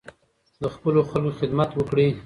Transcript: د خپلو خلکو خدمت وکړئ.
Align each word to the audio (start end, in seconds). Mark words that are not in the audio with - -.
د 0.61 0.63
خپلو 0.75 1.01
خلکو 1.09 1.37
خدمت 1.39 1.69
وکړئ. 1.75 2.07